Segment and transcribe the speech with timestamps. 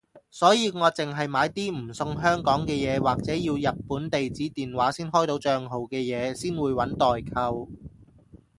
[0.31, 7.69] 所以我淨係買啲唔送香港嘅嘢或者要日本地址電話先開到帳號嘅嘢先會搵代購